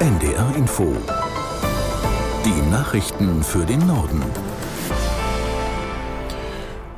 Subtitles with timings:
[0.00, 0.96] NDR Info.
[2.42, 4.22] Die Nachrichten für den Norden.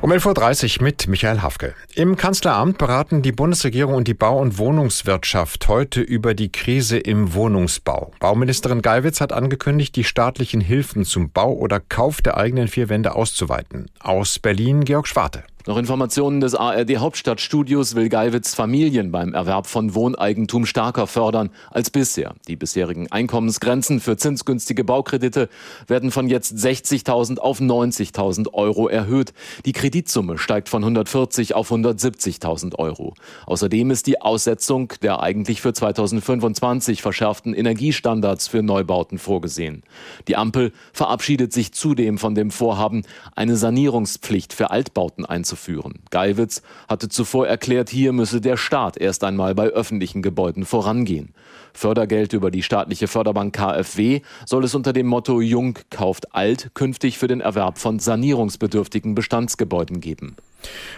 [0.00, 1.76] Um 11.30 Uhr mit Michael Hafke.
[1.94, 7.34] Im Kanzleramt beraten die Bundesregierung und die Bau- und Wohnungswirtschaft heute über die Krise im
[7.34, 8.10] Wohnungsbau.
[8.18, 13.14] Bauministerin Geiwitz hat angekündigt, die staatlichen Hilfen zum Bau oder Kauf der eigenen vier Wände
[13.14, 13.92] auszuweiten.
[14.00, 15.44] Aus Berlin Georg Schwarte.
[15.68, 21.90] Nach Informationen des ARD Hauptstadtstudios will Geiwitz Familien beim Erwerb von Wohneigentum stärker fördern als
[21.90, 22.36] bisher.
[22.46, 25.50] Die bisherigen Einkommensgrenzen für zinsgünstige Baukredite
[25.86, 29.34] werden von jetzt 60.000 auf 90.000 Euro erhöht.
[29.66, 33.12] Die Kreditsumme steigt von 140 auf 170.000 Euro.
[33.44, 39.82] Außerdem ist die Aussetzung der eigentlich für 2025 verschärften Energiestandards für Neubauten vorgesehen.
[40.28, 43.02] Die Ampel verabschiedet sich zudem von dem Vorhaben,
[43.36, 45.94] eine Sanierungspflicht für Altbauten einzuführen einzuführen.
[46.10, 51.34] Geiwitz hatte zuvor erklärt, hier müsse der Staat erst einmal bei öffentlichen Gebäuden vorangehen.
[51.72, 57.18] Fördergeld über die staatliche Förderbank KfW soll es unter dem Motto Jung kauft alt künftig
[57.18, 60.36] für den Erwerb von sanierungsbedürftigen Bestandsgebäuden geben.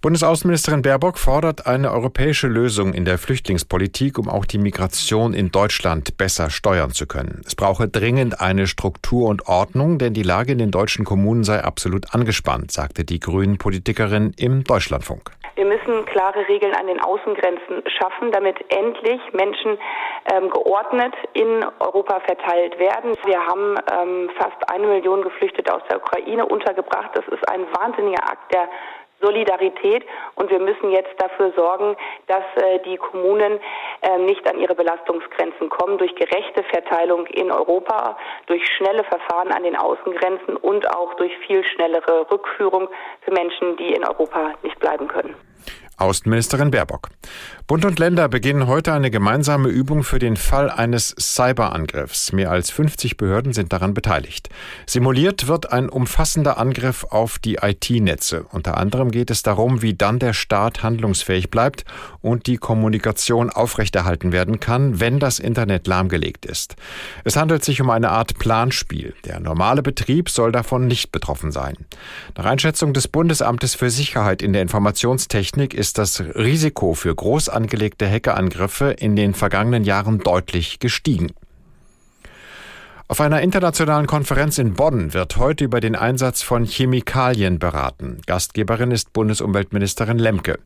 [0.00, 6.16] Bundesaußenministerin Baerbock fordert eine europäische Lösung in der Flüchtlingspolitik, um auch die Migration in Deutschland
[6.16, 7.42] besser steuern zu können.
[7.46, 11.62] Es brauche dringend eine Struktur und Ordnung, denn die Lage in den deutschen Kommunen sei
[11.62, 15.30] absolut angespannt, sagte die Grünen-Politikerin im Deutschlandfunk.
[15.54, 19.76] Wir müssen klare Regeln an den Außengrenzen schaffen, damit endlich Menschen
[20.32, 23.14] ähm, geordnet in Europa verteilt werden.
[23.24, 27.10] Wir haben ähm, fast eine Million Geflüchtete aus der Ukraine untergebracht.
[27.14, 28.68] Das ist ein wahnsinniger Akt der
[29.22, 33.60] Solidarität und wir müssen jetzt dafür sorgen, dass äh, die Kommunen
[34.02, 39.62] äh, nicht an ihre Belastungsgrenzen kommen durch gerechte Verteilung in Europa, durch schnelle Verfahren an
[39.62, 42.88] den Außengrenzen und auch durch viel schnellere Rückführung
[43.22, 45.34] für Menschen, die in Europa nicht bleiben können.
[46.02, 47.10] Außenministerin Baerbock.
[47.68, 52.32] Bund und Länder beginnen heute eine gemeinsame Übung für den Fall eines Cyberangriffs.
[52.32, 54.48] Mehr als 50 Behörden sind daran beteiligt.
[54.84, 58.46] Simuliert wird ein umfassender Angriff auf die IT-Netze.
[58.50, 61.84] Unter anderem geht es darum, wie dann der Staat handlungsfähig bleibt
[62.20, 66.74] und die Kommunikation aufrechterhalten werden kann, wenn das Internet lahmgelegt ist.
[67.24, 69.14] Es handelt sich um eine Art Planspiel.
[69.24, 71.76] Der normale Betrieb soll davon nicht betroffen sein.
[72.36, 78.08] Nach Einschätzung des Bundesamtes für Sicherheit in der Informationstechnik ist das Risiko für groß angelegte
[78.08, 81.32] Hackerangriffe in den vergangenen Jahren deutlich gestiegen.
[83.12, 88.22] Auf einer internationalen Konferenz in Bonn wird heute über den Einsatz von Chemikalien beraten.
[88.24, 90.58] Gastgeberin ist Bundesumweltministerin Lemke.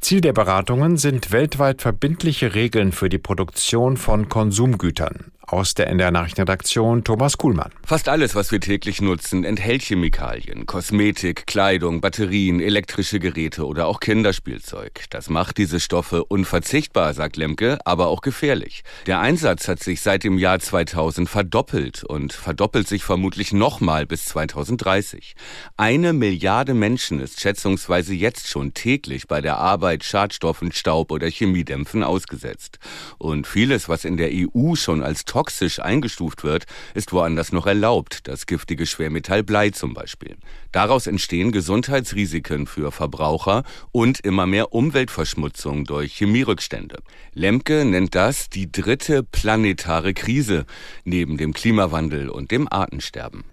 [0.00, 5.32] Ziel der Beratungen sind weltweit verbindliche Regeln für die Produktion von Konsumgütern.
[5.50, 7.72] Aus der NDR Nachrichtenredaktion Thomas Kuhlmann.
[7.82, 10.66] Fast alles, was wir täglich nutzen, enthält Chemikalien.
[10.66, 15.04] Kosmetik, Kleidung, Batterien, elektrische Geräte oder auch Kinderspielzeug.
[15.08, 18.82] Das macht diese Stoffe unverzichtbar, sagt Lemke, aber auch gefährlich.
[19.06, 24.26] Der Einsatz hat sich seit dem Jahr 2000 verdoppelt und verdoppelt sich vermutlich nochmal bis
[24.26, 25.34] 2030.
[25.78, 32.04] Eine Milliarde Menschen ist schätzungsweise jetzt schon täglich bei der Arbeit Schadstoffen, Staub oder Chemiedämpfen
[32.04, 32.78] ausgesetzt.
[33.16, 38.26] Und vieles, was in der EU schon als toxisch eingestuft wird, ist woanders noch erlaubt,
[38.26, 40.36] das giftige Schwermetall Blei zum Beispiel.
[40.72, 43.62] Daraus entstehen Gesundheitsrisiken für Verbraucher
[43.92, 46.98] und immer mehr Umweltverschmutzung durch Chemierückstände.
[47.34, 50.66] Lemke nennt das die dritte planetare Krise
[51.04, 53.44] neben dem Klimawandel und dem Artensterben.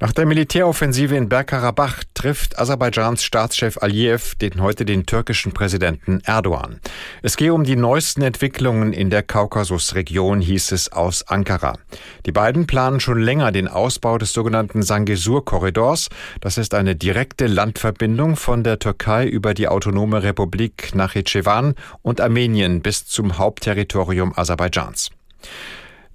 [0.00, 6.80] Nach der Militäroffensive in Bergkarabach trifft Aserbaidschans Staatschef Aliyev den heute den türkischen Präsidenten Erdogan.
[7.22, 11.78] Es gehe um die neuesten Entwicklungen in der Kaukasusregion, hieß es aus Ankara.
[12.26, 16.08] Die beiden planen schon länger den Ausbau des sogenannten Sangesur-Korridors.
[16.40, 22.82] Das ist eine direkte Landverbindung von der Türkei über die autonome Republik Nachitschewan und Armenien
[22.82, 25.10] bis zum Hauptterritorium Aserbaidschans.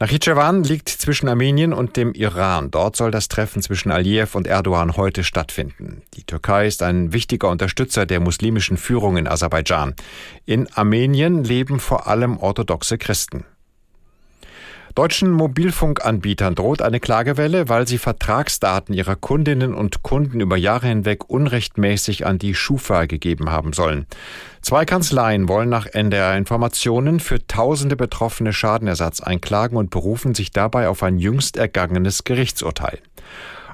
[0.02, 2.72] Nachitschewan liegt zwischen Armenien und dem Iran.
[2.72, 6.04] Dort soll das Treffen zwischen Aliyev und Erdogan heute stattfinden.
[6.14, 9.96] Die Türkei ist ein wichtiger Unterstützer der muslimischen Führung in Aserbaidschan.
[10.46, 13.44] In Armenien leben vor allem orthodoxe Christen.
[14.96, 21.30] Deutschen Mobilfunkanbietern droht eine Klagewelle, weil sie Vertragsdaten ihrer Kundinnen und Kunden über Jahre hinweg
[21.30, 24.08] unrechtmäßig an die Schufa gegeben haben sollen.
[24.62, 30.90] Zwei Kanzleien wollen nach NDR Informationen für tausende Betroffene Schadenersatz einklagen und berufen sich dabei
[30.90, 33.00] auf ein jüngst ergangenes Gerichtsurteil.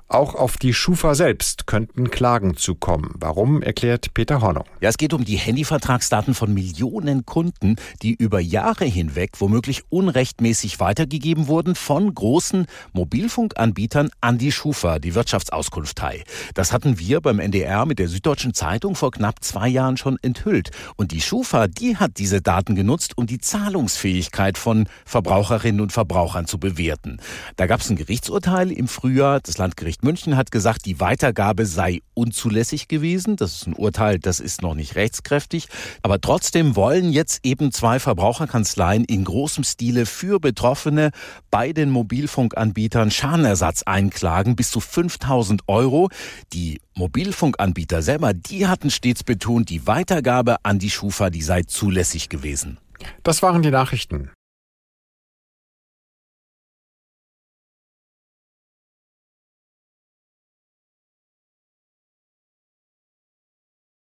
[0.07, 3.15] Auch auf die Schufa selbst könnten Klagen zukommen.
[3.15, 4.65] Warum, erklärt Peter Hornung.
[4.79, 10.79] Ja, es geht um die Handyvertragsdaten von Millionen Kunden, die über Jahre hinweg womöglich unrechtmäßig
[10.79, 16.23] weitergegeben wurden von großen Mobilfunkanbietern an die Schufa, die Wirtschaftsauskunftei.
[16.53, 20.69] Das hatten wir beim NDR mit der Süddeutschen Zeitung vor knapp zwei Jahren schon enthüllt.
[20.97, 26.45] Und die Schufa, die hat diese Daten genutzt, um die Zahlungsfähigkeit von Verbraucherinnen und Verbrauchern
[26.45, 27.17] zu bewerten.
[27.55, 29.39] Da gab es ein Gerichtsurteil im Frühjahr.
[29.39, 29.57] Das
[29.95, 33.37] Landgericht München hat gesagt, die Weitergabe sei unzulässig gewesen.
[33.37, 35.67] Das ist ein Urteil, das ist noch nicht rechtskräftig.
[36.01, 41.11] Aber trotzdem wollen jetzt eben zwei Verbraucherkanzleien in großem Stile für Betroffene
[41.49, 46.09] bei den Mobilfunkanbietern Schadenersatz einklagen, bis zu 5000 Euro.
[46.51, 52.29] Die Mobilfunkanbieter selber, die hatten stets betont, die Weitergabe an die Schufa, die sei zulässig
[52.29, 52.79] gewesen.
[53.23, 54.31] Das waren die Nachrichten.